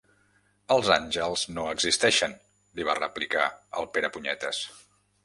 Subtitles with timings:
[0.75, 2.33] Els àngels no existeixen
[2.79, 3.45] —li va replicar
[3.83, 4.65] el Perepunyetes.